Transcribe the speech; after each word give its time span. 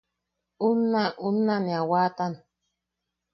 Unna 0.69 1.03
unna 1.27 1.55
ne 1.65 1.73
a 1.79 1.81
waatan... 1.89 2.33